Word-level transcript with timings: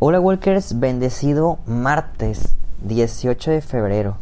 Hola 0.00 0.18
Walkers, 0.18 0.80
bendecido 0.80 1.60
martes 1.66 2.56
18 2.82 3.52
de 3.52 3.60
febrero. 3.60 4.16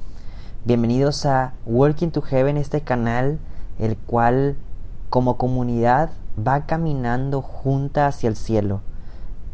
Bienvenidos 0.67 1.25
a 1.25 1.55
Walking 1.65 2.11
to 2.11 2.21
Heaven, 2.21 2.59
este 2.59 2.83
canal 2.83 3.39
el 3.79 3.97
cual 3.97 4.57
como 5.09 5.39
comunidad 5.39 6.11
va 6.39 6.67
caminando 6.67 7.41
junta 7.41 8.07
hacia 8.07 8.29
el 8.29 8.37
cielo, 8.37 8.83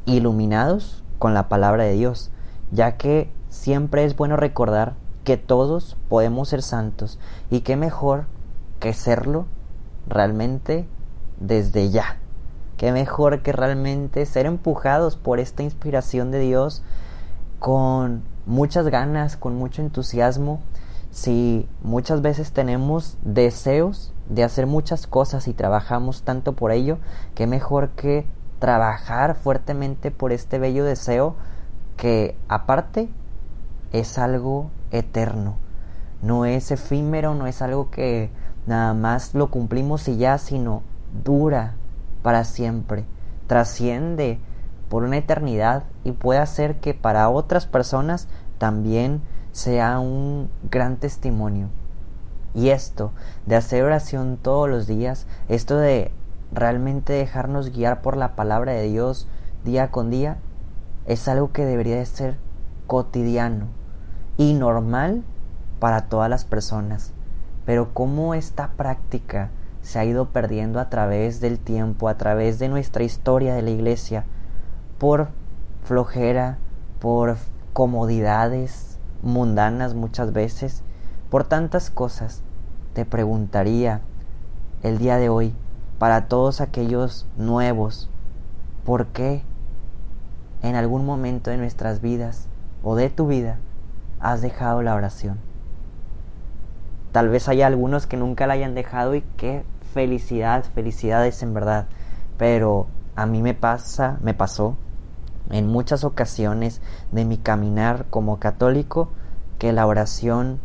iluminados 0.07 1.05
con 1.21 1.35
la 1.35 1.49
palabra 1.49 1.85
de 1.85 1.93
Dios, 1.93 2.33
ya 2.73 2.97
que 2.97 3.31
siempre 3.49 4.05
es 4.05 4.17
bueno 4.17 4.37
recordar 4.37 4.95
que 5.23 5.37
todos 5.37 5.97
podemos 6.09 6.49
ser 6.49 6.63
santos 6.63 7.21
y 7.49 7.61
qué 7.61 7.77
mejor 7.77 8.27
que 8.81 8.93
serlo 8.93 9.47
realmente 10.09 10.89
desde 11.39 11.91
ya. 11.91 12.19
Qué 12.79 12.93
mejor 12.93 13.43
que 13.43 13.51
realmente 13.51 14.25
ser 14.25 14.47
empujados 14.47 15.17
por 15.17 15.41
esta 15.41 15.65
inspiración 15.65 16.31
de 16.31 16.39
Dios 16.39 16.85
con 17.59 18.23
muchas 18.47 18.87
ganas, 18.87 19.37
con 19.37 19.57
mucho 19.57 19.83
entusiasmo. 19.83 20.61
Si 21.11 21.69
muchas 21.83 22.23
veces 22.23 22.53
tenemos 22.53 23.19
deseos 23.23 24.15
de 24.29 24.45
hacer 24.45 24.69
muchas 24.69 25.09
cosas 25.09 25.49
y 25.49 25.55
trabajamos 25.55 26.23
tanto 26.23 26.53
por 26.53 26.71
ello, 26.71 26.99
qué 27.35 27.49
mejor 27.49 27.89
que 27.91 28.27
trabajar 28.61 29.35
fuertemente 29.35 30.13
por 30.13 30.31
este 30.31 30.61
bello 30.61 30.85
deseo 30.85 31.35
que 31.97 32.37
aparte 32.47 33.09
es 33.91 34.19
algo 34.19 34.71
eterno, 34.93 35.57
no 36.23 36.45
es 36.45 36.71
efímero, 36.71 37.35
no 37.35 37.49
es 37.49 37.61
algo 37.61 37.91
que 37.91 38.31
nada 38.69 38.95
más 38.95 39.35
lo 39.35 39.51
cumplimos 39.51 40.07
y 40.07 40.17
ya, 40.17 40.39
sino 40.39 40.83
dura 41.25 41.75
para 42.23 42.45
siempre, 42.45 43.05
trasciende 43.47 44.39
por 44.89 45.03
una 45.03 45.19
eternidad 45.19 45.85
y 46.05 46.13
puede 46.13 46.41
hacer 46.41 46.81
que 46.81 46.95
para 46.95 47.29
otras 47.29 47.67
personas 47.67 48.29
también 48.59 49.23
sea 49.53 49.99
un 49.99 50.51
gran 50.71 50.97
testimonio. 50.97 51.69
Y 52.55 52.71
esto 52.71 53.13
de 53.47 53.57
hacer 53.57 53.85
oración 53.85 54.39
todos 54.41 54.69
los 54.69 54.87
días, 54.87 55.27
esto 55.49 55.77
de 55.77 56.13
realmente 56.53 57.13
dejarnos 57.13 57.71
guiar 57.71 58.01
por 58.01 58.17
la 58.17 58.35
palabra 58.35 58.73
de 58.73 58.89
Dios 58.89 59.29
día 59.65 59.91
con 59.91 60.11
día, 60.11 60.39
es 61.07 61.29
algo 61.29 61.53
que 61.53 61.65
debería 61.65 61.97
de 61.97 62.07
ser 62.07 62.39
cotidiano 62.87 63.67
y 64.37 64.55
normal 64.55 65.23
para 65.79 66.09
todas 66.09 66.31
las 66.31 66.45
personas. 66.45 67.13
Pero 67.67 67.93
cómo 67.93 68.35
esta 68.35 68.73
práctica 68.73 69.51
se 69.89 69.99
ha 69.99 70.05
ido 70.05 70.27
perdiendo 70.27 70.81
a 70.81 70.91
través 70.91 71.41
del 71.41 71.59
tiempo, 71.59 72.11
a 72.11 72.19
través 72.19 72.59
de 72.59 72.69
nuestra 72.69 73.05
historia 73.05 73.55
de 73.55 73.63
la 73.63 73.71
iglesia, 73.71 74.27
por 74.99 75.29
flojera, 75.83 76.59
por 76.99 77.39
comodidades 77.73 78.99
mundanas 79.23 79.95
muchas 79.95 80.35
veces, 80.35 80.83
por 81.31 81.45
tantas 81.45 81.89
cosas. 81.89 82.43
Te 82.93 83.07
preguntaría 83.07 84.03
el 84.83 84.99
día 84.99 85.17
de 85.17 85.31
hoy, 85.31 85.55
para 85.99 86.27
todos 86.27 86.61
aquellos 86.61 87.27
nuevos, 87.39 88.11
¿por 88.85 89.07
qué 89.07 89.43
en 90.61 90.75
algún 90.75 91.07
momento 91.07 91.51
de 91.51 91.57
nuestras 91.57 92.03
vidas 92.03 92.47
o 92.83 92.95
de 92.95 93.09
tu 93.09 93.27
vida 93.27 93.57
has 94.21 94.43
dejado 94.43 94.83
la 94.83 94.95
oración? 94.95 95.39
Tal 97.11 97.31
vez 97.31 97.49
haya 97.49 97.67
algunos 97.67 98.07
que 98.07 98.19
nunca 98.19 98.47
la 98.47 98.53
hayan 98.53 98.75
dejado 98.75 99.15
y 99.15 99.23
que 99.39 99.65
felicidad, 99.93 100.65
felicidades 100.75 101.43
en 101.43 101.55
verdad. 101.55 101.87
Pero 102.37 102.87
a 103.17 103.27
mí 103.27 103.43
me 103.43 103.55
pasa, 103.55 104.19
me 104.23 104.35
pasó 104.35 104.77
en 105.51 105.67
muchas 105.67 106.05
ocasiones 106.05 106.81
de 107.13 107.25
mi 107.25 107.39
caminar 107.39 108.07
como 108.11 108.39
católico 108.39 109.11
que 109.59 109.73
la 109.73 109.87
oración 109.87 110.61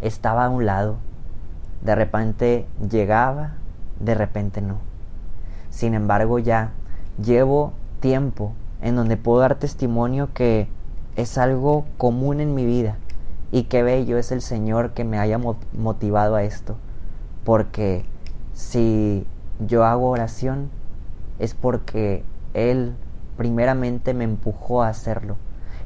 estaba 0.00 0.44
a 0.44 0.50
un 0.50 0.66
lado. 0.66 0.96
De 1.82 1.94
repente 1.94 2.66
llegaba, 2.90 3.54
de 3.98 4.14
repente 4.14 4.60
no. 4.60 4.78
Sin 5.70 5.94
embargo, 5.94 6.38
ya 6.38 6.72
llevo 7.22 7.72
tiempo 8.00 8.52
en 8.80 8.96
donde 8.96 9.16
puedo 9.16 9.40
dar 9.40 9.56
testimonio 9.56 10.28
que 10.34 10.68
es 11.16 11.38
algo 11.38 11.84
común 11.98 12.40
en 12.40 12.54
mi 12.54 12.64
vida 12.64 12.96
y 13.50 13.64
qué 13.64 13.82
bello 13.82 14.18
es 14.18 14.32
el 14.32 14.40
Señor 14.40 14.92
que 14.92 15.04
me 15.04 15.18
haya 15.18 15.38
motivado 15.72 16.36
a 16.36 16.42
esto, 16.42 16.76
porque 17.44 18.04
si 18.54 19.26
yo 19.60 19.84
hago 19.84 20.10
oración 20.10 20.70
es 21.38 21.54
porque 21.54 22.24
Él 22.54 22.94
primeramente 23.36 24.14
me 24.14 24.24
empujó 24.24 24.82
a 24.82 24.88
hacerlo 24.88 25.36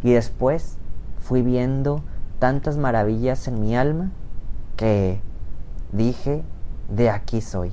y 0.03 0.13
después 0.13 0.79
fui 1.19 1.43
viendo 1.43 2.03
tantas 2.39 2.77
maravillas 2.77 3.49
en 3.49 3.61
mi 3.61 3.77
alma 3.77 4.11
que 4.77 5.21
dije, 5.93 6.43
de 6.89 7.11
aquí 7.11 7.41
soy. 7.41 7.73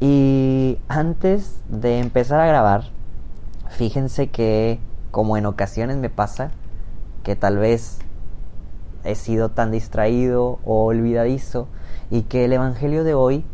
Y 0.00 0.78
antes 0.88 1.60
de 1.68 1.98
empezar 1.98 2.40
a 2.40 2.46
grabar, 2.46 2.84
fíjense 3.68 4.28
que 4.28 4.80
como 5.10 5.36
en 5.36 5.46
ocasiones 5.46 5.96
me 5.96 6.08
pasa, 6.08 6.52
que 7.22 7.36
tal 7.36 7.58
vez 7.58 7.98
he 9.04 9.14
sido 9.14 9.50
tan 9.50 9.70
distraído 9.70 10.58
o 10.64 10.84
olvidadizo 10.84 11.68
y 12.10 12.22
que 12.22 12.44
el 12.44 12.52
Evangelio 12.52 13.04
de 13.04 13.14
hoy, 13.14 13.44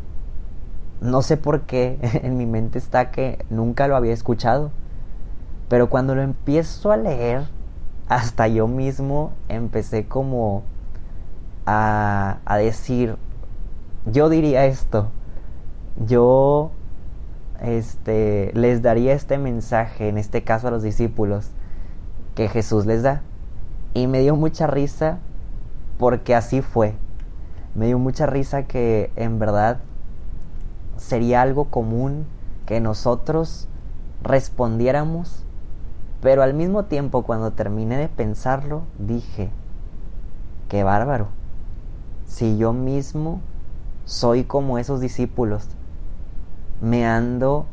no 1.00 1.22
sé 1.22 1.36
por 1.36 1.62
qué, 1.62 1.98
en 2.22 2.36
mi 2.36 2.46
mente 2.46 2.78
está 2.78 3.10
que 3.10 3.44
nunca 3.50 3.88
lo 3.88 3.96
había 3.96 4.12
escuchado, 4.12 4.70
pero 5.68 5.90
cuando 5.90 6.14
lo 6.14 6.22
empiezo 6.22 6.92
a 6.92 6.96
leer, 6.96 7.48
hasta 8.08 8.46
yo 8.48 8.68
mismo 8.68 9.32
empecé 9.48 10.06
como 10.06 10.62
a, 11.66 12.38
a 12.44 12.56
decir, 12.56 13.16
yo 14.06 14.28
diría 14.28 14.66
esto, 14.66 15.10
yo 16.06 16.70
este, 17.60 18.52
les 18.54 18.82
daría 18.82 19.12
este 19.12 19.38
mensaje, 19.38 20.08
en 20.08 20.18
este 20.18 20.44
caso 20.44 20.68
a 20.68 20.70
los 20.70 20.82
discípulos, 20.82 21.50
que 22.34 22.48
Jesús 22.48 22.86
les 22.86 23.02
da. 23.02 23.22
Y 23.94 24.06
me 24.06 24.20
dio 24.20 24.36
mucha 24.36 24.66
risa 24.66 25.18
porque 25.98 26.34
así 26.34 26.60
fue. 26.60 26.94
Me 27.76 27.86
dio 27.86 27.98
mucha 27.98 28.24
risa 28.24 28.62
que 28.62 29.12
en 29.16 29.38
verdad 29.38 29.80
sería 30.96 31.42
algo 31.42 31.66
común 31.66 32.24
que 32.64 32.80
nosotros 32.80 33.68
respondiéramos, 34.22 35.44
pero 36.22 36.42
al 36.42 36.54
mismo 36.54 36.86
tiempo 36.86 37.22
cuando 37.22 37.52
terminé 37.52 37.98
de 37.98 38.08
pensarlo 38.08 38.84
dije, 38.98 39.50
qué 40.70 40.84
bárbaro, 40.84 41.28
si 42.24 42.56
yo 42.56 42.72
mismo 42.72 43.42
soy 44.06 44.44
como 44.44 44.78
esos 44.78 45.02
discípulos, 45.02 45.68
me 46.80 47.06
ando 47.06 47.66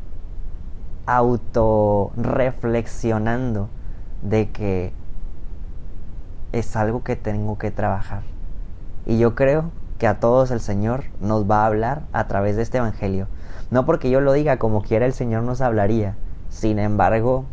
auto 1.06 2.12
reflexionando 2.18 3.70
de 4.20 4.50
que 4.50 4.92
es 6.52 6.76
algo 6.76 7.02
que 7.02 7.16
tengo 7.16 7.56
que 7.56 7.70
trabajar. 7.70 8.22
Y 9.06 9.18
yo 9.18 9.34
creo 9.34 9.70
que 9.98 10.06
a 10.06 10.20
todos 10.20 10.50
el 10.50 10.60
Señor 10.60 11.04
nos 11.20 11.48
va 11.48 11.62
a 11.62 11.66
hablar 11.66 12.02
a 12.12 12.26
través 12.26 12.56
de 12.56 12.62
este 12.62 12.78
Evangelio. 12.78 13.28
No 13.70 13.86
porque 13.86 14.10
yo 14.10 14.20
lo 14.20 14.32
diga 14.32 14.58
como 14.58 14.82
quiera 14.82 15.06
el 15.06 15.12
Señor 15.12 15.42
nos 15.42 15.60
hablaría. 15.60 16.16
Sin 16.48 16.78
embargo, 16.78 17.44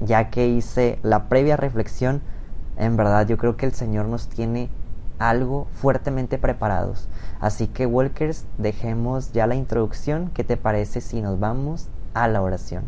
ya 0.00 0.30
que 0.30 0.46
hice 0.48 0.98
la 1.02 1.28
previa 1.28 1.56
reflexión, 1.56 2.22
en 2.76 2.96
verdad 2.96 3.26
yo 3.26 3.36
creo 3.38 3.56
que 3.56 3.66
el 3.66 3.72
Señor 3.72 4.06
nos 4.06 4.28
tiene 4.28 4.68
algo 5.18 5.66
fuertemente 5.72 6.38
preparados. 6.38 7.08
Así 7.40 7.66
que 7.66 7.86
Walkers, 7.86 8.44
dejemos 8.58 9.32
ya 9.32 9.46
la 9.46 9.54
introducción. 9.54 10.30
¿Qué 10.34 10.44
te 10.44 10.56
parece 10.56 11.00
si 11.00 11.22
nos 11.22 11.38
vamos 11.38 11.88
a 12.14 12.28
la 12.28 12.42
oración? 12.42 12.84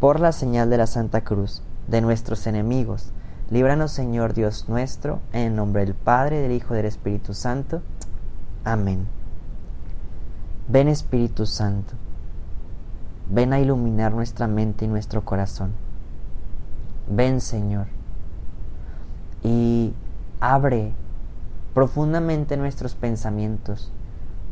Por 0.00 0.20
la 0.20 0.32
señal 0.32 0.70
de 0.70 0.78
la 0.78 0.86
Santa 0.86 1.22
Cruz, 1.22 1.62
de 1.86 2.00
nuestros 2.00 2.46
enemigos, 2.46 3.12
Líbranos, 3.54 3.92
Señor 3.92 4.34
Dios 4.34 4.68
nuestro, 4.68 5.20
en 5.32 5.42
el 5.42 5.54
nombre 5.54 5.84
del 5.84 5.94
Padre, 5.94 6.40
del 6.40 6.50
Hijo 6.50 6.74
y 6.74 6.76
del 6.78 6.86
Espíritu 6.86 7.34
Santo. 7.34 7.82
Amén. 8.64 9.06
Ven 10.66 10.88
Espíritu 10.88 11.46
Santo, 11.46 11.94
ven 13.30 13.52
a 13.52 13.60
iluminar 13.60 14.12
nuestra 14.12 14.48
mente 14.48 14.86
y 14.86 14.88
nuestro 14.88 15.24
corazón. 15.24 15.70
Ven, 17.08 17.40
Señor, 17.40 17.86
y 19.44 19.94
abre 20.40 20.92
profundamente 21.74 22.56
nuestros 22.56 22.96
pensamientos 22.96 23.92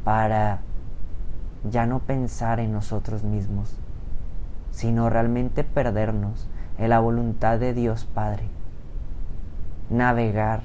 para 0.05 0.61
ya 1.69 1.87
no 1.87 1.99
pensar 1.99 2.61
en 2.61 2.71
nosotros 2.73 3.25
mismos, 3.25 3.75
sino 4.71 5.11
realmente 5.11 5.65
perdernos 5.65 6.47
en 6.79 6.91
la 6.91 7.01
voluntad 7.01 7.59
de 7.59 7.75
Dios 7.75 8.05
Padre 8.05 8.62
navegar 9.93 10.63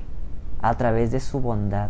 a 0.62 0.74
través 0.76 1.12
de 1.12 1.20
su 1.20 1.40
bondad 1.40 1.90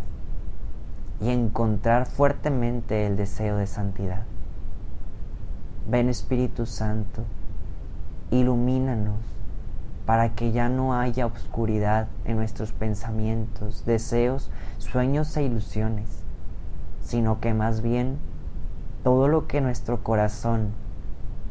y 1.21 1.29
encontrar 1.29 2.05
fuertemente 2.05 3.05
el 3.05 3.15
deseo 3.15 3.57
de 3.57 3.67
santidad. 3.67 4.23
Ven 5.89 6.09
Espíritu 6.09 6.65
Santo 6.65 7.23
ilumínanos 8.29 9.15
para 10.05 10.35
que 10.35 10.51
ya 10.51 10.69
no 10.69 10.97
haya 10.97 11.25
oscuridad 11.25 12.07
en 12.25 12.37
nuestros 12.37 12.71
pensamientos, 12.71 13.85
deseos, 13.85 14.49
sueños 14.77 15.35
e 15.37 15.43
ilusiones, 15.43 16.23
sino 17.01 17.39
que 17.39 17.53
más 17.53 17.81
bien 17.81 18.17
todo 19.03 19.27
lo 19.27 19.47
que 19.47 19.61
nuestro 19.61 20.03
corazón 20.03 20.71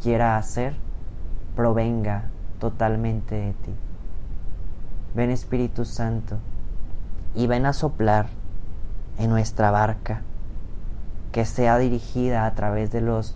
quiera 0.02 0.36
hacer 0.36 0.74
provenga 1.54 2.24
totalmente 2.58 3.34
de 3.34 3.52
ti. 3.52 3.72
Ven 5.16 5.30
Espíritu 5.30 5.86
Santo 5.86 6.36
y 7.34 7.46
ven 7.46 7.64
a 7.64 7.72
soplar 7.72 8.26
en 9.18 9.30
nuestra 9.30 9.70
barca, 9.70 10.20
que 11.32 11.46
sea 11.46 11.78
dirigida 11.78 12.44
a 12.44 12.54
través 12.54 12.92
de 12.92 13.00
los 13.00 13.34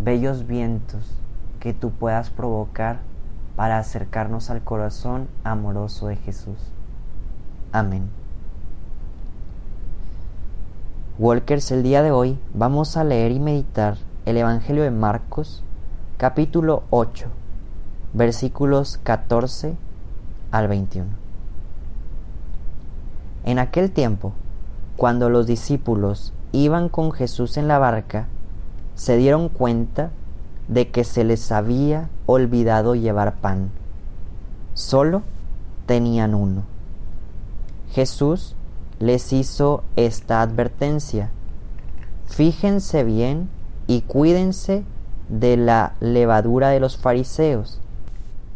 bellos 0.00 0.48
vientos 0.48 1.14
que 1.60 1.72
tú 1.72 1.92
puedas 1.92 2.30
provocar 2.30 2.98
para 3.54 3.78
acercarnos 3.78 4.50
al 4.50 4.64
corazón 4.64 5.28
amoroso 5.44 6.08
de 6.08 6.16
Jesús. 6.16 6.58
Amén. 7.70 8.10
Walkers, 11.16 11.70
el 11.70 11.84
día 11.84 12.02
de 12.02 12.10
hoy 12.10 12.40
vamos 12.54 12.96
a 12.96 13.04
leer 13.04 13.30
y 13.30 13.38
meditar 13.38 13.98
el 14.26 14.36
Evangelio 14.36 14.82
de 14.82 14.90
Marcos, 14.90 15.62
capítulo 16.16 16.82
8, 16.90 17.28
versículos 18.14 18.98
14 19.04 19.76
al 20.50 20.68
21. 20.68 21.06
En 23.44 23.58
aquel 23.58 23.90
tiempo, 23.90 24.32
cuando 24.96 25.30
los 25.30 25.46
discípulos 25.46 26.32
iban 26.52 26.88
con 26.88 27.12
Jesús 27.12 27.56
en 27.56 27.68
la 27.68 27.78
barca, 27.78 28.26
se 28.94 29.16
dieron 29.16 29.48
cuenta 29.48 30.10
de 30.66 30.90
que 30.90 31.04
se 31.04 31.24
les 31.24 31.50
había 31.52 32.10
olvidado 32.26 32.94
llevar 32.94 33.36
pan. 33.36 33.70
Solo 34.74 35.22
tenían 35.86 36.34
uno. 36.34 36.62
Jesús 37.92 38.54
les 38.98 39.32
hizo 39.32 39.82
esta 39.96 40.42
advertencia. 40.42 41.30
Fíjense 42.26 43.04
bien 43.04 43.48
y 43.86 44.02
cuídense 44.02 44.84
de 45.28 45.56
la 45.56 45.94
levadura 46.00 46.68
de 46.68 46.80
los 46.80 46.96
fariseos 46.96 47.80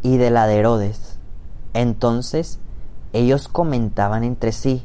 y 0.01 0.17
de 0.17 0.29
la 0.29 0.45
de 0.47 0.57
Herodes. 0.57 1.12
Entonces 1.73 2.59
ellos 3.13 3.47
comentaban 3.47 4.23
entre 4.23 4.51
sí, 4.51 4.83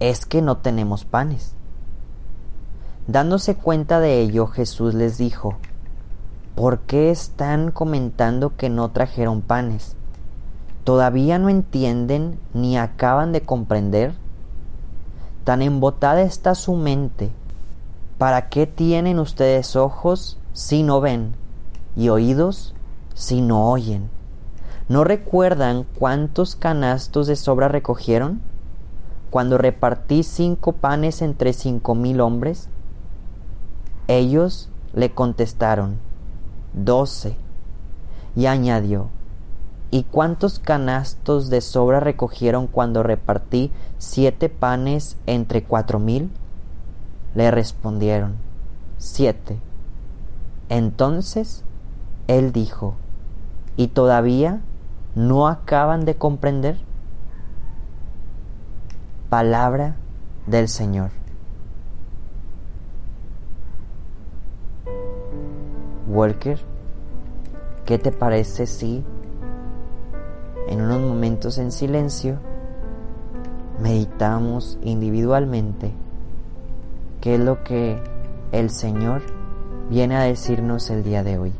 es 0.00 0.26
que 0.26 0.42
no 0.42 0.58
tenemos 0.58 1.04
panes. 1.04 1.54
Dándose 3.06 3.54
cuenta 3.54 4.00
de 4.00 4.20
ello, 4.20 4.46
Jesús 4.46 4.94
les 4.94 5.18
dijo, 5.18 5.56
¿por 6.54 6.80
qué 6.80 7.10
están 7.10 7.70
comentando 7.70 8.56
que 8.56 8.70
no 8.70 8.90
trajeron 8.90 9.42
panes? 9.42 9.96
¿Todavía 10.84 11.38
no 11.38 11.48
entienden 11.48 12.38
ni 12.52 12.76
acaban 12.76 13.32
de 13.32 13.42
comprender? 13.42 14.14
Tan 15.44 15.62
embotada 15.62 16.22
está 16.22 16.54
su 16.54 16.74
mente. 16.74 17.30
¿Para 18.18 18.48
qué 18.48 18.66
tienen 18.66 19.18
ustedes 19.18 19.76
ojos 19.76 20.38
si 20.52 20.82
no 20.82 21.00
ven 21.00 21.34
y 21.96 22.08
oídos 22.08 22.74
si 23.14 23.40
no 23.40 23.70
oyen? 23.70 24.13
¿No 24.86 25.02
recuerdan 25.02 25.86
cuántos 25.98 26.56
canastos 26.56 27.26
de 27.26 27.36
sobra 27.36 27.68
recogieron? 27.68 28.42
Cuando 29.30 29.56
repartí 29.56 30.22
cinco 30.22 30.72
panes 30.72 31.22
entre 31.22 31.54
cinco 31.54 31.94
mil 31.94 32.20
hombres, 32.20 32.68
ellos 34.08 34.68
le 34.92 35.10
contestaron, 35.12 35.96
doce. 36.74 37.38
Y 38.36 38.44
añadió, 38.44 39.08
¿y 39.90 40.02
cuántos 40.02 40.58
canastos 40.58 41.48
de 41.48 41.62
sobra 41.62 42.00
recogieron 42.00 42.66
cuando 42.66 43.02
repartí 43.02 43.72
siete 43.96 44.50
panes 44.50 45.16
entre 45.26 45.64
cuatro 45.64 45.98
mil? 45.98 46.30
Le 47.34 47.50
respondieron, 47.50 48.34
siete. 48.98 49.58
Entonces 50.68 51.64
él 52.26 52.52
dijo, 52.52 52.96
¿y 53.78 53.88
todavía 53.88 54.60
no 55.14 55.46
acaban 55.46 56.04
de 56.04 56.16
comprender? 56.16 56.78
Palabra 59.28 59.96
del 60.46 60.68
Señor. 60.68 61.10
Walker, 66.08 66.58
¿qué 67.84 67.98
te 67.98 68.12
parece 68.12 68.66
si 68.66 69.04
en 70.68 70.80
unos 70.80 71.00
momentos 71.00 71.58
en 71.58 71.72
silencio 71.72 72.38
meditamos 73.80 74.78
individualmente 74.82 75.92
qué 77.20 77.34
es 77.34 77.40
lo 77.40 77.64
que 77.64 78.00
el 78.52 78.70
Señor 78.70 79.22
viene 79.90 80.16
a 80.16 80.22
decirnos 80.22 80.90
el 80.90 81.02
día 81.02 81.22
de 81.24 81.38
hoy? 81.38 81.52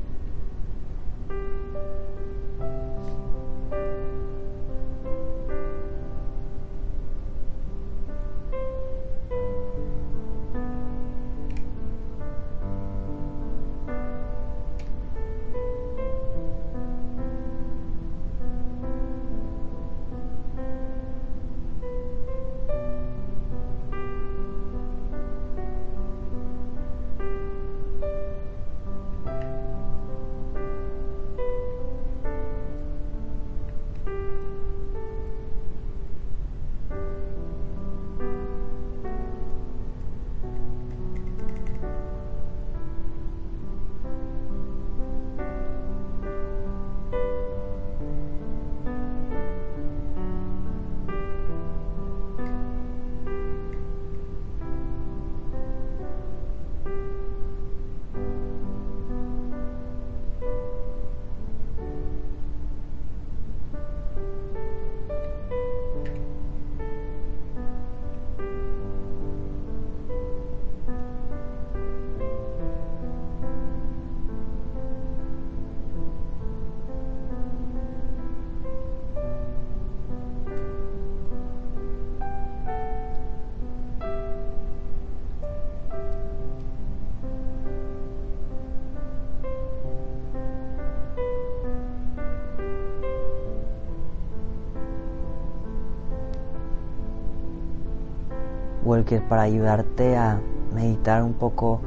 Walker, 98.94 99.26
para 99.28 99.42
ayudarte 99.42 100.16
a 100.16 100.40
meditar 100.72 101.22
un 101.22 101.34
poco 101.34 101.80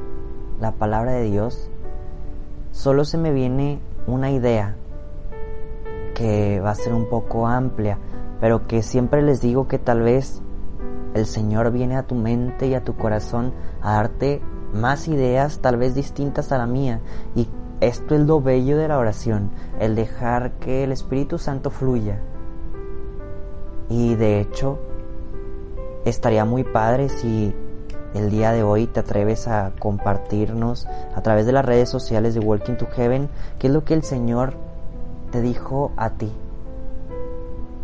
la 0.59 0.73
palabra 0.73 1.13
de 1.13 1.23
Dios, 1.23 1.69
solo 2.71 3.05
se 3.05 3.17
me 3.17 3.31
viene 3.31 3.79
una 4.07 4.31
idea 4.31 4.75
que 6.13 6.59
va 6.59 6.71
a 6.71 6.75
ser 6.75 6.93
un 6.93 7.07
poco 7.09 7.47
amplia, 7.47 7.97
pero 8.41 8.67
que 8.67 8.81
siempre 8.83 9.21
les 9.21 9.39
digo 9.39 9.67
que 9.67 9.79
tal 9.79 10.01
vez 10.01 10.41
el 11.13 11.25
Señor 11.25 11.71
viene 11.71 11.95
a 11.95 12.03
tu 12.03 12.15
mente 12.15 12.67
y 12.67 12.73
a 12.73 12.83
tu 12.83 12.95
corazón 12.95 13.53
a 13.81 13.93
darte 13.93 14.41
más 14.73 15.07
ideas, 15.07 15.59
tal 15.59 15.77
vez 15.77 15.95
distintas 15.95 16.51
a 16.51 16.57
la 16.57 16.65
mía. 16.65 16.99
Y 17.35 17.47
esto 17.79 18.15
es 18.15 18.21
lo 18.21 18.41
bello 18.41 18.77
de 18.77 18.89
la 18.89 18.97
oración, 18.97 19.51
el 19.79 19.95
dejar 19.95 20.53
que 20.59 20.83
el 20.83 20.91
Espíritu 20.91 21.37
Santo 21.37 21.69
fluya. 21.69 22.19
Y 23.89 24.15
de 24.15 24.41
hecho, 24.41 24.79
estaría 26.09 26.45
muy 26.45 26.63
padre 26.63 27.09
si 27.09 27.53
el 28.13 28.29
día 28.29 28.51
de 28.51 28.63
hoy 28.63 28.87
te 28.87 29.01
atreves 29.01 29.47
a 29.47 29.73
compartirnos 29.79 30.87
a 31.15 31.21
través 31.21 31.45
de 31.45 31.51
las 31.51 31.65
redes 31.65 31.89
sociales 31.89 32.33
de 32.33 32.39
Walking 32.39 32.75
to 32.75 32.87
Heaven 32.87 33.29
qué 33.59 33.67
es 33.67 33.73
lo 33.73 33.83
que 33.83 33.93
el 33.93 34.03
Señor 34.03 34.53
te 35.31 35.41
dijo 35.41 35.91
a 35.97 36.11
ti. 36.11 36.31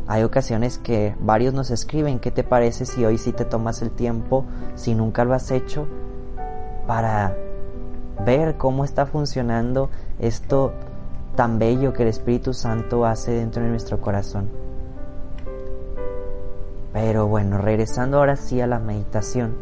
Hay 0.07 0.23
ocasiones 0.23 0.77
que 0.77 1.15
varios 1.19 1.53
nos 1.53 1.71
escriben, 1.71 2.19
¿qué 2.19 2.31
te 2.31 2.43
parece 2.43 2.85
si 2.85 3.05
hoy 3.05 3.17
sí 3.17 3.31
te 3.31 3.45
tomas 3.45 3.81
el 3.81 3.91
tiempo, 3.91 4.45
si 4.75 4.95
nunca 4.95 5.23
lo 5.23 5.33
has 5.33 5.49
hecho, 5.51 5.87
para 6.87 7.35
ver 8.25 8.57
cómo 8.57 8.83
está 8.83 9.05
funcionando 9.05 9.89
esto 10.19 10.73
tan 11.35 11.57
bello 11.57 11.93
que 11.93 12.03
el 12.03 12.09
Espíritu 12.09 12.53
Santo 12.53 13.05
hace 13.05 13.31
dentro 13.31 13.63
de 13.63 13.69
nuestro 13.69 14.01
corazón? 14.01 14.62
Pero 16.93 17.27
bueno, 17.27 17.57
regresando 17.57 18.19
ahora 18.19 18.35
sí 18.35 18.61
a 18.61 18.67
la 18.67 18.77
meditación. 18.77 19.55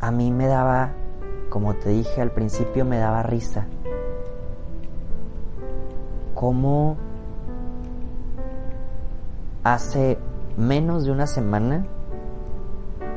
A 0.00 0.12
mí 0.12 0.30
me 0.30 0.46
daba, 0.46 0.92
como 1.50 1.74
te 1.74 1.90
dije 1.90 2.22
al 2.22 2.30
principio, 2.30 2.84
me 2.84 2.98
daba 2.98 3.24
risa. 3.24 3.66
Cómo 6.36 6.96
hace 9.64 10.18
menos 10.56 11.04
de 11.04 11.10
una 11.10 11.26
semana 11.26 11.84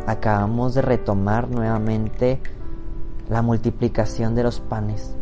acabamos 0.08 0.74
de 0.74 0.82
retomar 0.82 1.50
nuevamente 1.50 2.42
la 3.30 3.44
multiplicación 3.44 4.34
de 4.34 4.42
los 4.44 4.60
panes. 4.60 5.16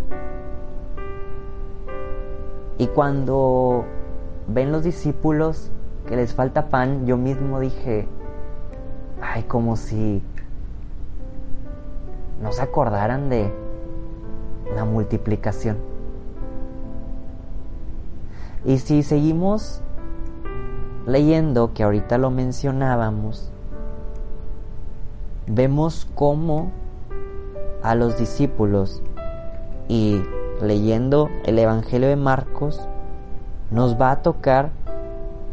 Y 2.77 2.87
cuando 2.87 3.83
ven 4.47 4.71
los 4.71 4.83
discípulos 4.83 5.71
que 6.09 6.15
les 6.15 6.33
falta 6.33 6.69
pan, 6.69 7.05
yo 7.05 7.17
mismo 7.17 7.59
dije, 7.59 8.07
ay, 9.21 9.43
como 9.43 9.75
si 9.75 10.23
no 12.41 12.51
se 12.51 12.63
acordaran 12.63 13.29
de 13.29 13.53
la 14.75 14.85
multiplicación. 14.85 15.77
Y 18.65 18.79
si 18.79 19.03
seguimos 19.03 19.83
leyendo, 21.05 21.75
que 21.75 21.83
ahorita 21.83 22.17
lo 22.17 22.31
mencionábamos, 22.31 23.51
vemos 25.45 26.07
cómo 26.15 26.71
a 27.83 27.93
los 27.93 28.17
discípulos 28.17 29.03
y 29.87 30.23
leyendo 30.59 31.29
el 31.45 31.59
Evangelio 31.59 32.09
de 32.09 32.15
Marcos, 32.15 32.81
nos 33.69 34.01
va 34.01 34.09
a 34.09 34.21
tocar 34.23 34.71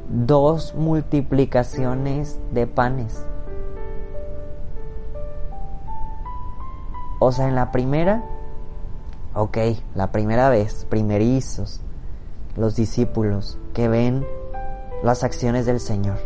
dos 0.08 0.74
multiplicaciones 0.74 2.38
de 2.52 2.66
panes. 2.66 3.24
O 7.18 7.32
sea, 7.32 7.48
en 7.48 7.54
la 7.54 7.72
primera, 7.72 8.22
ok, 9.34 9.58
la 9.94 10.12
primera 10.12 10.48
vez, 10.48 10.86
primerizos, 10.88 11.80
los 12.56 12.76
discípulos 12.76 13.58
que 13.72 13.88
ven 13.88 14.26
las 15.02 15.24
acciones 15.24 15.66
del 15.66 15.80
Señor, 15.80 16.18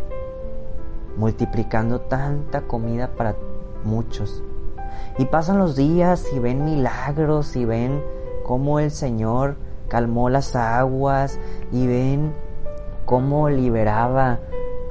multiplicando 1.17 2.01
tanta 2.01 2.63
comida 2.63 3.11
para 3.17 3.37
muchos. 3.85 4.43
Y 5.19 5.27
pasan 5.27 5.59
los 5.59 5.77
días 5.77 6.27
y 6.35 6.39
ven 6.39 6.65
milagros 6.65 7.57
y 7.57 7.65
ven 7.65 8.03
cómo 8.45 8.81
el 8.81 8.91
Señor 8.91 9.57
calmó 9.89 10.29
las 10.29 10.57
aguas 10.57 11.39
y 11.73 11.87
ven 11.87 12.35
cómo 13.05 13.49
liberaba 13.49 14.39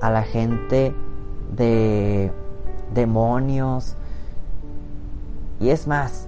a 0.01 0.09
la 0.09 0.23
gente 0.23 0.93
de 1.55 2.31
demonios. 2.93 3.95
Y 5.59 5.69
es 5.69 5.87
más, 5.87 6.27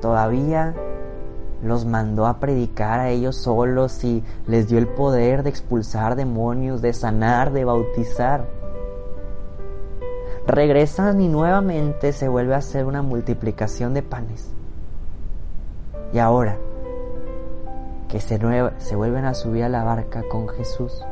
todavía 0.00 0.74
los 1.62 1.84
mandó 1.84 2.26
a 2.26 2.40
predicar 2.40 3.00
a 3.00 3.10
ellos 3.10 3.36
solos 3.36 4.02
y 4.04 4.24
les 4.46 4.68
dio 4.68 4.78
el 4.78 4.88
poder 4.88 5.42
de 5.42 5.50
expulsar 5.50 6.16
demonios, 6.16 6.82
de 6.82 6.92
sanar, 6.92 7.52
de 7.52 7.64
bautizar. 7.64 8.46
Regresan 10.46 11.20
y 11.20 11.28
nuevamente 11.28 12.12
se 12.12 12.28
vuelve 12.28 12.54
a 12.54 12.58
hacer 12.58 12.84
una 12.84 13.02
multiplicación 13.02 13.94
de 13.94 14.02
panes. 14.02 14.50
Y 16.12 16.18
ahora 16.18 16.58
que 18.08 18.20
se, 18.20 18.38
se 18.78 18.96
vuelven 18.96 19.24
a 19.24 19.34
subir 19.34 19.64
a 19.64 19.68
la 19.68 19.84
barca 19.84 20.24
con 20.28 20.48
Jesús, 20.48 21.02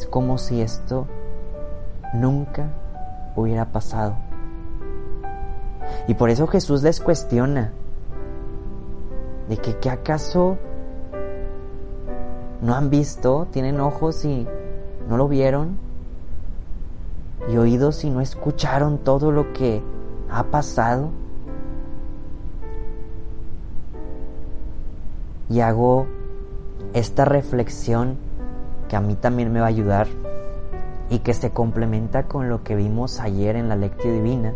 es 0.00 0.06
como 0.06 0.38
si 0.38 0.62
esto 0.62 1.06
nunca 2.14 2.70
hubiera 3.36 3.66
pasado. 3.66 4.16
Y 6.08 6.14
por 6.14 6.30
eso 6.30 6.46
Jesús 6.46 6.82
les 6.82 7.00
cuestiona 7.00 7.70
de 9.48 9.58
que 9.58 9.76
¿qué 9.76 9.90
acaso 9.90 10.56
no 12.62 12.74
han 12.74 12.88
visto, 12.88 13.46
tienen 13.50 13.78
ojos 13.78 14.24
y 14.24 14.46
no 15.06 15.18
lo 15.18 15.28
vieron, 15.28 15.76
y 17.50 17.58
oídos 17.58 18.02
y 18.04 18.10
no 18.10 18.22
escucharon 18.22 18.98
todo 18.98 19.30
lo 19.30 19.52
que 19.52 19.82
ha 20.30 20.44
pasado. 20.44 21.10
Y 25.50 25.60
hago 25.60 26.06
esta 26.94 27.26
reflexión 27.26 28.29
que 28.90 28.96
a 28.96 29.00
mí 29.00 29.14
también 29.14 29.52
me 29.52 29.60
va 29.60 29.66
a 29.66 29.68
ayudar 29.68 30.08
y 31.10 31.20
que 31.20 31.32
se 31.32 31.52
complementa 31.52 32.24
con 32.26 32.48
lo 32.48 32.64
que 32.64 32.74
vimos 32.74 33.20
ayer 33.20 33.54
en 33.54 33.68
la 33.68 33.76
lectio 33.76 34.12
divina, 34.12 34.52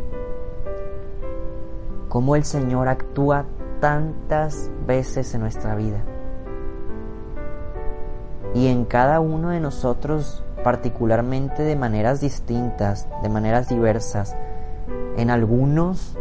cómo 2.08 2.34
el 2.34 2.42
Señor 2.44 2.88
actúa 2.88 3.44
tantas 3.80 4.72
veces 4.86 5.32
en 5.34 5.42
nuestra 5.42 5.76
vida. 5.76 6.02
Y 8.54 8.66
en 8.66 8.84
cada 8.84 9.20
uno 9.20 9.50
de 9.50 9.60
nosotros 9.60 10.44
particularmente 10.64 11.62
de 11.62 11.76
maneras 11.76 12.20
distintas, 12.20 13.06
de 13.22 13.28
maneras 13.28 13.68
diversas. 13.68 14.34
En 15.16 15.30
algunos 15.30 16.16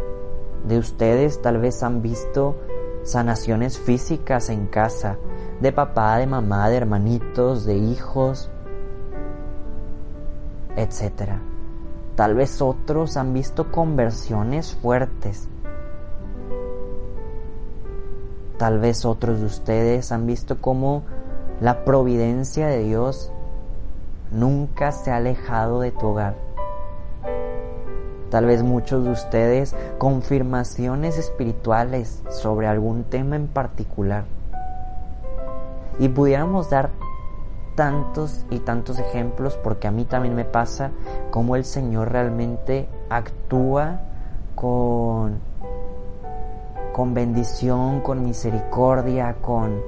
de 0.68 0.78
ustedes 0.78 1.42
tal 1.42 1.58
vez 1.58 1.82
han 1.82 2.00
visto 2.00 2.60
sanaciones 3.02 3.78
físicas 3.78 4.50
en 4.50 4.66
casa, 4.66 5.16
de 5.60 5.72
papá, 5.72 6.18
de 6.18 6.26
mamá, 6.26 6.68
de 6.68 6.76
hermanitos, 6.76 7.64
de 7.64 7.76
hijos, 7.76 8.50
etc. 10.76 11.32
Tal 12.16 12.34
vez 12.34 12.60
otros 12.62 13.16
han 13.16 13.32
visto 13.32 13.70
conversiones 13.70 14.74
fuertes. 14.74 15.48
Tal 18.58 18.78
vez 18.78 19.04
otros 19.04 19.40
de 19.40 19.46
ustedes 19.46 20.12
han 20.12 20.26
visto 20.26 20.60
cómo 20.60 21.02
la 21.60 21.84
providencia 21.84 22.66
de 22.66 22.84
Dios 22.84 23.32
nunca 24.30 24.92
se 24.92 25.10
ha 25.10 25.16
alejado 25.16 25.80
de 25.80 25.90
tu 25.90 26.06
hogar. 26.06 26.36
Tal 28.30 28.46
vez 28.46 28.62
muchos 28.62 29.04
de 29.04 29.10
ustedes 29.10 29.76
confirmaciones 29.98 31.18
espirituales 31.18 32.22
sobre 32.30 32.66
algún 32.66 33.04
tema 33.04 33.36
en 33.36 33.46
particular. 33.46 34.24
Y 35.98 36.08
pudiéramos 36.08 36.70
dar 36.70 36.90
tantos 37.74 38.46
y 38.50 38.60
tantos 38.60 38.98
ejemplos 38.98 39.56
porque 39.62 39.88
a 39.88 39.90
mí 39.90 40.04
también 40.04 40.34
me 40.34 40.44
pasa 40.44 40.90
cómo 41.30 41.56
el 41.56 41.64
Señor 41.64 42.12
realmente 42.12 42.88
actúa 43.10 44.00
con 44.54 45.40
con 46.92 47.12
bendición, 47.12 48.02
con 48.02 48.22
misericordia, 48.22 49.34
con 49.40 49.82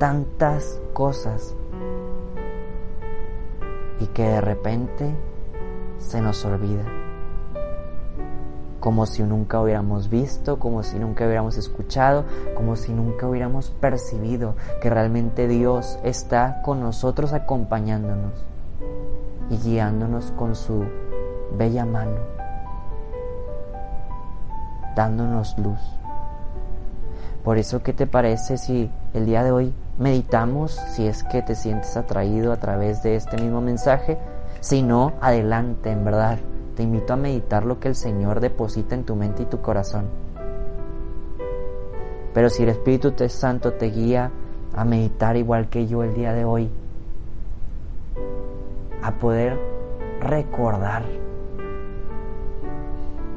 tantas 0.00 0.80
cosas. 0.92 1.54
Y 4.00 4.06
que 4.08 4.24
de 4.24 4.40
repente 4.40 5.14
se 5.98 6.20
nos 6.20 6.44
olvida 6.44 7.03
como 8.84 9.06
si 9.06 9.22
nunca 9.22 9.62
hubiéramos 9.62 10.10
visto, 10.10 10.58
como 10.58 10.82
si 10.82 10.98
nunca 10.98 11.24
hubiéramos 11.24 11.56
escuchado, 11.56 12.26
como 12.54 12.76
si 12.76 12.92
nunca 12.92 13.26
hubiéramos 13.26 13.70
percibido 13.70 14.56
que 14.82 14.90
realmente 14.90 15.48
Dios 15.48 15.98
está 16.04 16.60
con 16.60 16.80
nosotros 16.80 17.32
acompañándonos 17.32 18.44
y 19.48 19.56
guiándonos 19.56 20.32
con 20.32 20.54
su 20.54 20.84
bella 21.56 21.86
mano, 21.86 22.18
dándonos 24.94 25.58
luz. 25.58 25.80
Por 27.42 27.56
eso, 27.56 27.82
¿qué 27.82 27.94
te 27.94 28.06
parece 28.06 28.58
si 28.58 28.90
el 29.14 29.24
día 29.24 29.42
de 29.42 29.50
hoy 29.50 29.74
meditamos, 29.98 30.72
si 30.72 31.06
es 31.06 31.24
que 31.24 31.40
te 31.40 31.54
sientes 31.54 31.96
atraído 31.96 32.52
a 32.52 32.58
través 32.58 33.02
de 33.02 33.16
este 33.16 33.38
mismo 33.40 33.62
mensaje? 33.62 34.18
Si 34.60 34.82
no, 34.82 35.14
adelante, 35.22 35.90
en 35.90 36.04
verdad 36.04 36.38
te 36.76 36.82
invito 36.82 37.12
a 37.12 37.16
meditar 37.16 37.64
lo 37.64 37.78
que 37.78 37.88
el 37.88 37.94
Señor 37.94 38.40
deposita 38.40 38.94
en 38.94 39.04
tu 39.04 39.16
mente 39.16 39.42
y 39.42 39.46
tu 39.46 39.60
corazón. 39.60 40.06
Pero 42.32 42.50
si 42.50 42.64
el 42.64 42.70
Espíritu 42.70 43.12
Santo 43.28 43.74
te 43.74 43.86
guía 43.86 44.30
a 44.74 44.84
meditar 44.84 45.36
igual 45.36 45.68
que 45.68 45.86
yo 45.86 46.02
el 46.02 46.14
día 46.14 46.32
de 46.32 46.44
hoy, 46.44 46.68
a 49.02 49.12
poder 49.18 49.58
recordar 50.20 51.04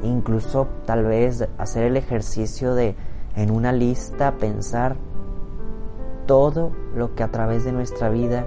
incluso 0.02 0.68
tal 0.86 1.04
vez 1.04 1.46
hacer 1.58 1.84
el 1.84 1.96
ejercicio 1.96 2.74
de 2.74 2.94
en 3.36 3.50
una 3.50 3.72
lista 3.72 4.36
pensar 4.36 4.96
todo 6.26 6.72
lo 6.94 7.14
que 7.14 7.22
a 7.22 7.30
través 7.30 7.64
de 7.64 7.72
nuestra 7.72 8.08
vida 8.08 8.46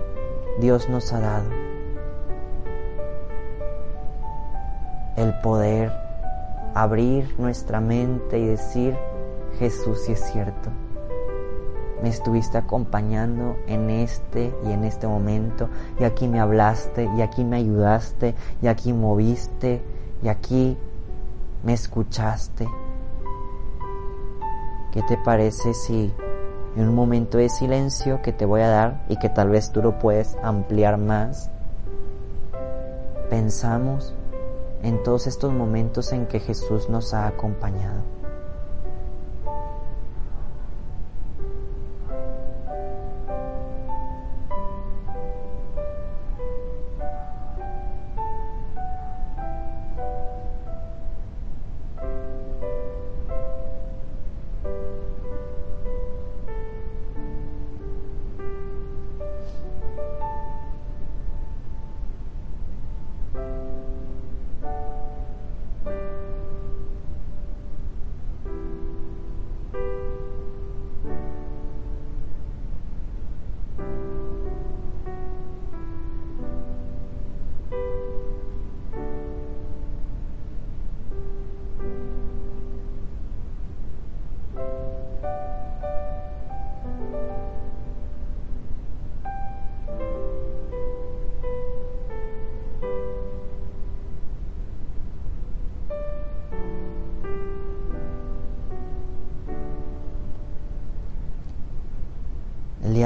Dios 0.59 0.89
nos 0.89 1.13
ha 1.13 1.19
dado. 1.19 1.60
El 5.15 5.33
poder 5.41 5.91
abrir 6.73 7.35
nuestra 7.37 7.81
mente 7.81 8.39
y 8.39 8.47
decir, 8.47 8.95
Jesús 9.59 10.03
sí 10.05 10.13
es 10.13 10.21
cierto. 10.31 10.69
Me 12.01 12.09
estuviste 12.09 12.57
acompañando 12.57 13.57
en 13.67 13.89
este 13.89 14.53
y 14.65 14.71
en 14.71 14.85
este 14.85 15.07
momento 15.07 15.69
y 15.99 16.03
aquí 16.03 16.27
me 16.27 16.39
hablaste 16.39 17.07
y 17.15 17.21
aquí 17.21 17.43
me 17.43 17.57
ayudaste 17.57 18.33
y 18.61 18.67
aquí 18.67 18.91
moviste 18.91 19.81
y 20.23 20.29
aquí 20.29 20.77
me 21.63 21.73
escuchaste. 21.73 22.67
¿Qué 24.91 25.03
te 25.03 25.17
parece 25.17 25.73
si 25.73 26.11
en 26.75 26.87
un 26.87 26.95
momento 26.95 27.37
de 27.37 27.49
silencio 27.49 28.21
que 28.21 28.33
te 28.33 28.45
voy 28.45 28.61
a 28.61 28.67
dar 28.67 29.05
y 29.07 29.17
que 29.17 29.29
tal 29.29 29.49
vez 29.49 29.71
tú 29.71 29.81
lo 29.81 29.99
puedes 29.99 30.37
ampliar 30.41 30.97
más, 30.97 31.51
pensamos 33.29 34.15
en 34.83 35.03
todos 35.03 35.27
estos 35.27 35.53
momentos 35.53 36.11
en 36.11 36.25
que 36.27 36.39
Jesús 36.39 36.89
nos 36.89 37.13
ha 37.13 37.27
acompañado? 37.27 38.20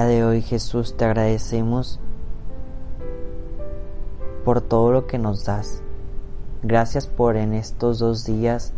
De 0.03 0.25
hoy 0.25 0.41
Jesús 0.41 0.97
te 0.97 1.05
agradecemos 1.05 2.01
por 4.43 4.59
todo 4.59 4.91
lo 4.91 5.07
que 5.07 5.17
nos 5.17 5.45
das. 5.45 5.81
Gracias 6.63 7.07
por 7.07 7.37
en 7.37 7.53
estos 7.53 7.99
dos 7.99 8.25
días 8.25 8.73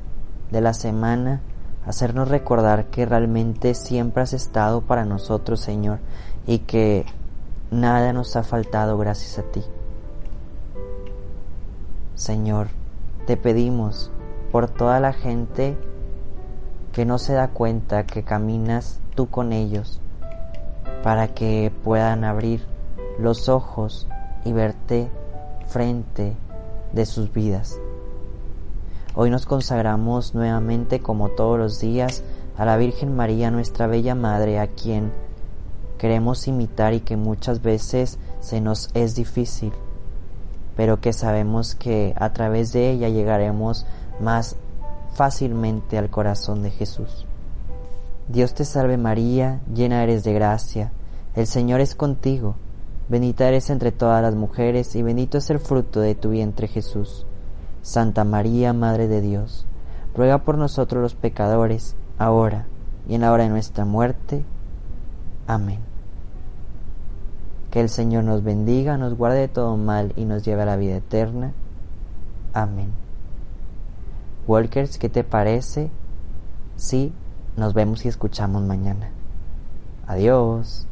de 0.51 0.61
la 0.61 0.73
semana 0.73 1.41
hacernos 1.87 2.27
recordar 2.27 2.85
que 2.91 3.07
realmente 3.07 3.73
siempre 3.73 4.21
has 4.21 4.33
estado 4.33 4.81
para 4.81 5.05
nosotros, 5.05 5.59
Señor, 5.59 5.99
y 6.45 6.59
que 6.59 7.05
nada 7.71 8.13
nos 8.13 8.35
ha 8.35 8.43
faltado 8.43 8.97
gracias 8.99 9.39
a 9.39 9.43
ti. 9.43 9.63
Señor, 12.13 12.67
te 13.25 13.37
pedimos 13.37 14.11
por 14.51 14.69
toda 14.69 14.99
la 14.99 15.13
gente 15.13 15.77
que 16.91 17.05
no 17.05 17.17
se 17.17 17.33
da 17.33 17.47
cuenta 17.49 18.05
que 18.05 18.23
caminas 18.23 18.99
tú 19.15 19.29
con 19.29 19.51
ellos, 19.51 19.99
para 21.07 21.29
que 21.29 21.71
puedan 21.85 22.25
abrir 22.25 22.65
los 23.17 23.47
ojos 23.47 24.09
y 24.43 24.51
verte 24.51 25.09
frente 25.65 26.35
de 26.91 27.05
sus 27.05 27.31
vidas. 27.31 27.79
Hoy 29.15 29.29
nos 29.29 29.45
consagramos 29.45 30.35
nuevamente, 30.35 30.99
como 30.99 31.29
todos 31.29 31.57
los 31.57 31.79
días, 31.79 32.23
a 32.57 32.65
la 32.65 32.75
Virgen 32.75 33.15
María, 33.15 33.51
nuestra 33.51 33.87
bella 33.87 34.15
Madre, 34.15 34.59
a 34.59 34.67
quien 34.67 35.13
queremos 35.97 36.45
imitar 36.45 36.93
y 36.93 36.99
que 36.99 37.15
muchas 37.15 37.61
veces 37.61 38.19
se 38.41 38.59
nos 38.59 38.89
es 38.93 39.15
difícil, 39.15 39.71
pero 40.75 40.99
que 40.99 41.13
sabemos 41.13 41.73
que 41.75 42.13
a 42.17 42.33
través 42.33 42.73
de 42.73 42.91
ella 42.91 43.07
llegaremos 43.07 43.85
más 44.19 44.57
fácilmente 45.13 45.97
al 45.97 46.09
corazón 46.09 46.63
de 46.63 46.71
Jesús. 46.71 47.25
Dios 48.27 48.53
te 48.53 48.65
salve 48.65 48.97
María, 48.97 49.61
llena 49.73 50.03
eres 50.03 50.25
de 50.25 50.33
gracia, 50.33 50.91
el 51.37 51.45
Señor 51.45 51.81
es 51.81 51.93
contigo, 51.93 52.55
bendita 53.09 53.47
eres 53.47 53.69
entre 53.69 53.91
todas 53.91 54.23
las 54.23 54.33
mujeres 54.33 54.95
y 54.95 55.03
bendito 55.03 55.37
es 55.37 55.51
el 55.51 55.59
fruto 55.59 55.99
de 55.99 56.15
tu 56.15 56.31
vientre 56.31 56.67
Jesús. 56.67 57.27
Santa 57.83 58.23
María, 58.23 58.73
Madre 58.73 59.07
de 59.07 59.21
Dios, 59.21 59.67
ruega 60.15 60.39
por 60.39 60.57
nosotros 60.57 60.99
los 60.99 61.13
pecadores, 61.13 61.95
ahora 62.17 62.65
y 63.07 63.13
en 63.13 63.21
la 63.21 63.31
hora 63.31 63.43
de 63.43 63.51
nuestra 63.51 63.85
muerte. 63.85 64.43
Amén. 65.45 65.79
Que 67.69 67.81
el 67.81 67.89
Señor 67.89 68.23
nos 68.23 68.43
bendiga, 68.43 68.97
nos 68.97 69.15
guarde 69.15 69.41
de 69.41 69.47
todo 69.47 69.77
mal 69.77 70.13
y 70.15 70.25
nos 70.25 70.43
lleve 70.43 70.63
a 70.63 70.65
la 70.65 70.75
vida 70.75 70.95
eterna. 70.95 71.53
Amén. 72.51 72.91
Walkers, 74.47 74.97
¿qué 74.97 75.07
te 75.07 75.23
parece? 75.23 75.91
Sí 76.77 77.13
nos 77.55 77.75
vemos 77.75 78.05
y 78.05 78.07
escuchamos 78.07 78.63
mañana. 78.63 79.11
Adiós. 80.07 80.87